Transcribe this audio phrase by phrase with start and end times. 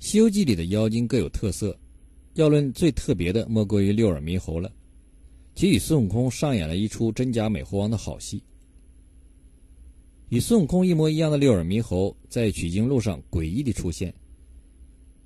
[0.00, 1.78] 西游记》里的妖精各有特色，
[2.32, 4.72] 要论最特别的，莫过于六耳猕猴了。
[5.54, 8.42] 其与孙悟空上演了一出真假美猴王的好戏。
[10.30, 14.12] 与孙悟空一模一样的六耳猕猴，在取经路上诡异的出现，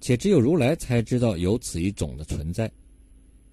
[0.00, 2.70] 且只有如来才知道有此一种的存在，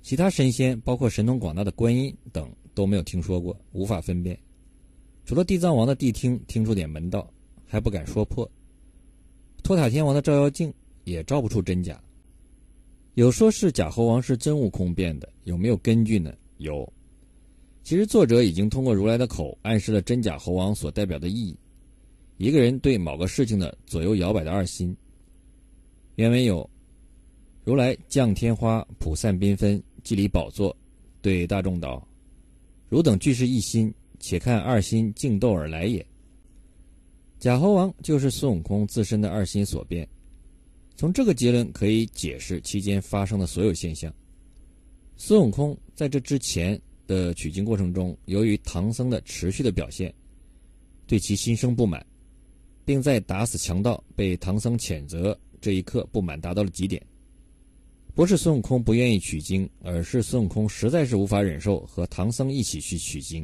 [0.01, 4.35] 其他神仙，包括神通广大的观音等，都没有听说过，无法分辨。
[5.23, 7.31] 除了地藏王的谛听听出点门道，
[7.63, 8.43] 还不敢说破；
[9.61, 10.73] 托塔天王的照妖镜
[11.11, 12.01] 也照不出真假。
[13.15, 16.33] 有说是假猴王是真悟空变的，有没有根据呢？
[16.57, 16.91] 有。
[17.83, 21.57] 其实作者已经通过如来的口暗示了真假猴王所代表的意义：
[22.37, 24.95] 一个人对某个事情的左右摇摆的二心。
[26.15, 26.69] 原文有
[27.65, 30.75] ：“如来降天花，普散缤纷，祭礼宝座，
[31.21, 32.07] 对大众道
[32.87, 33.93] ：‘汝等俱是一心。’”
[34.23, 36.05] 且看二心竞斗而来也。
[37.39, 40.07] 假猴王就是孙悟空自身的二心所变。
[41.01, 44.13] 从这个结论可以解释期间发生的所有现象。
[45.17, 50.13] 孙悟空在这之前的取经过程中，由于唐僧的持续的表现，
[51.07, 52.05] 对其心生不满，
[52.85, 57.03] 并在打死强盗被唐僧谴责这一刻不满达到了极点。
[58.13, 63.43] 不是孙悟空不愿意取经，而是孙悟空实在是无法忍受和唐僧一起去取经。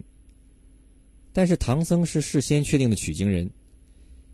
[1.33, 3.49] 但是唐僧是事先确定的取经人，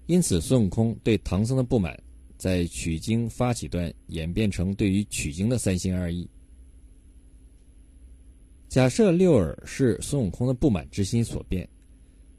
[0.08, 1.98] 因此孙悟空对唐僧的不满，
[2.44, 6.30] 在取经发起端演变成对于取经的三心二意。
[8.68, 11.66] 假设六耳是孙悟空的不满之心所变，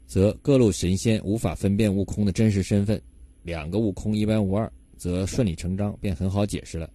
[0.05, 3.01] 则各路神仙无法分辨悟空的真实身份，
[3.41, 6.87] 两个悟空一般无二，则顺理成章便很好解释了。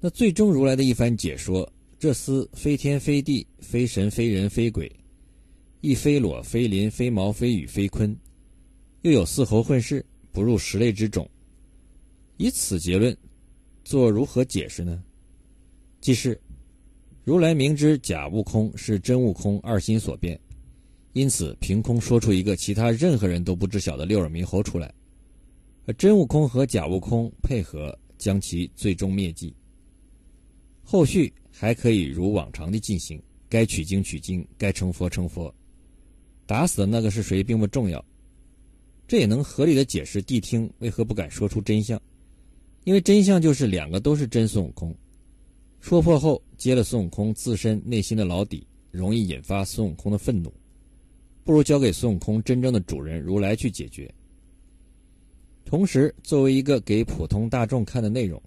[0.00, 4.90] 那最终如来的一番解说，这厮非天非地，非神非人非鬼。
[5.82, 8.16] 亦非裸非鳞非毛非羽非鲲，
[9.02, 11.28] 又有四猴混世，不入十类之种。
[12.36, 13.16] 以此结论，
[13.84, 15.02] 做如何解释呢？
[16.00, 16.40] 即是
[17.24, 20.38] 如来明知假悟空是真悟空二心所变，
[21.12, 24.92] 因此凭空说出一个其他任何人都不知晓的六耳猕猴出来，
[25.86, 29.54] 而真悟空和假悟空配合，将其最终灭迹。
[30.82, 35.54] 后续还可以如往常的进行，该取经取经，该成佛成佛。
[36.46, 38.04] 打死的那个是谁并不重要，
[39.08, 41.98] 这也能合理的解释谛听为何不敢说出真相，
[42.84, 44.94] 因为真相就是两个都是真孙悟空，
[45.80, 50.52] 说破后揭了孙悟空自身内心的老底，容易引发孙悟空的愤怒，
[51.42, 54.08] 不如交给孙悟空真正的主人如来去解决。
[55.64, 58.40] 同时，作为一个给普通大众看的内容，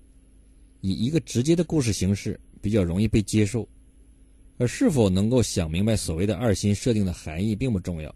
[0.81, 3.67] 以一个直接的故事形式比较容易被接受。
[4.59, 8.15] 而是否能够想明白所谓的二心设定的含义并不重要，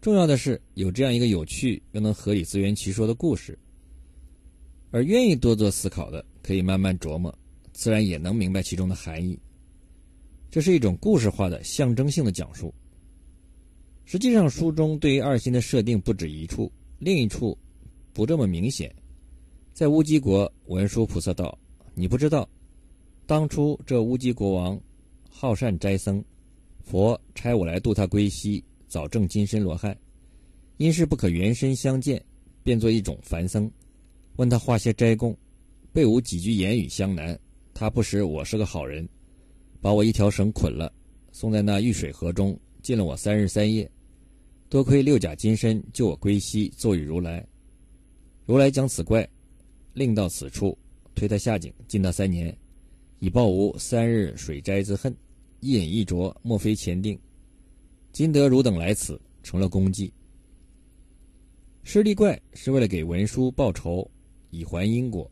[0.00, 3.58] 重要的是有这样一个有趣又能合理自圆其说的故事。
[4.90, 7.32] 而愿意多做思考的，可以慢慢琢磨，
[7.72, 9.38] 自然也能明白其中的含义。
[10.50, 12.74] 这是一种故事化的象征性的讲述。
[14.04, 17.56] 实际上，书中对于二心的设定不止一处，另一处
[18.12, 18.92] 不这么明显。
[19.72, 21.56] 在乌鸡国，文殊菩萨道
[21.94, 22.48] ：“你不知道，
[23.26, 24.80] 当初这乌鸡国王。”
[25.32, 26.22] 好善斋僧，
[26.82, 29.96] 佛差我来度他归西，早证金身罗汉。
[30.76, 32.22] 因是不可原身相见，
[32.64, 33.70] 变作一种凡僧，
[34.40, 35.36] 问他化些斋供，
[35.92, 37.38] 被吾几句言语相难。
[37.74, 39.06] 他不识我是个好人，
[39.82, 40.90] 把我一条绳捆了，
[41.30, 43.86] 送在那玉水河中，禁了我三日三夜。
[44.70, 47.46] 多亏六甲金身救我归西，坐与如来。
[48.46, 49.28] 如来将此怪，
[49.92, 50.74] 令到此处，
[51.14, 52.56] 推他下井，禁他三年，
[53.18, 55.14] 以报吾三日水斋之恨。
[55.60, 57.20] 一饮一啄，莫非前定。
[58.10, 60.10] 今得汝等来此，成了功绩。
[61.82, 64.10] 施利怪是为了给文殊报仇，
[64.50, 65.30] 以还因果，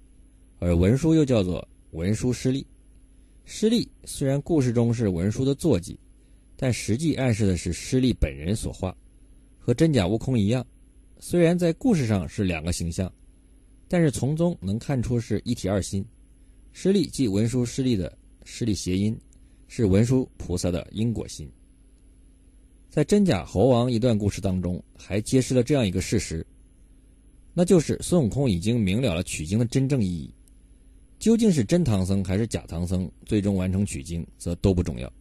[0.59, 2.67] 而文殊又叫做文殊师利。
[3.45, 5.99] 师利虽然故事中是文殊的坐骑，
[6.57, 8.97] 但实际暗示的是师利本人所化，
[9.59, 10.67] 和真假悟空一样。
[11.19, 13.13] 虽然在故事上是两个形象，
[13.87, 16.05] 但是从中能看出是一体二心。
[16.73, 19.19] 师利即文殊师利的师利谐音。
[19.71, 21.47] 是文殊菩萨的因果心。
[22.89, 26.43] 在真假猴王一段故事当中，还揭示了这样一个事实，
[27.59, 30.33] 那就是孙悟空已经明了了取经的真正意义。
[31.19, 35.13] 究竟是真唐僧还是假唐僧，最终完成取经，则都不重要。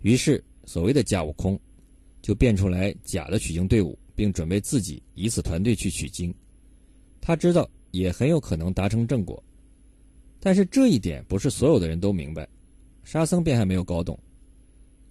[0.00, 1.60] 于是，所谓的假悟空，
[2.22, 6.34] 就变出来假的取经队伍，并准备自己以此团队去取经。
[7.20, 9.44] 他知道，也很有可能达成正果，
[10.40, 12.48] 但是这一点不是所有的人都明白。
[13.04, 14.18] 沙僧便还没有搞懂，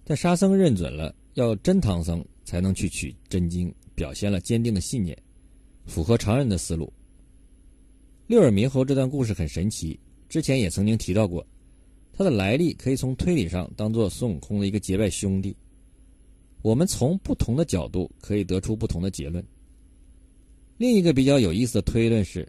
[0.02, 5.16] 但沙僧认准了要真唐僧才能去取真经，表现了坚定的信念，
[5.90, 6.90] 符合常人的思路。
[8.28, 9.98] 六耳猕猴这段故事很神奇，
[10.28, 11.44] 之前也曾经提到过，
[12.12, 15.54] 它的来历可以从推理上当做孙悟空的一个结拜兄弟。
[16.62, 19.44] 我们从不同的角度可以得出不同的结论。
[20.78, 22.46] 另一个比较有意思的推论是，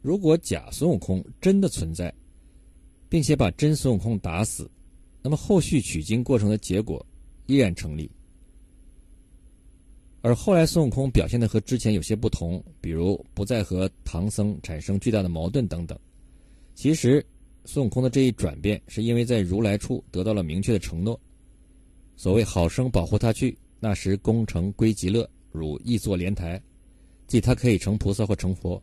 [0.00, 2.14] 如果假孙悟空真的存在，
[3.08, 4.70] 并且把真孙悟空打死，
[5.22, 7.04] 那么后续取经过程的结果
[7.46, 8.08] 依然成立。
[10.26, 15.96] 而后来孙悟空表现的和之前有些不同，比如不再和唐僧产生巨大的矛盾等等。
[16.74, 17.24] 其实，
[17.64, 21.16] 孙悟空的这一转变是因为在如来处得到了明确的承诺。
[22.16, 26.60] 所谓好生保护他去，那时功成归极乐，汝亦坐莲台，
[27.28, 28.82] 即他可以成菩萨或成佛。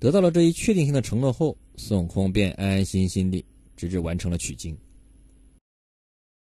[0.00, 3.44] 得到了这一确定性的承诺后，孙悟空便安安心心地
[3.76, 4.76] 直至完成了取经。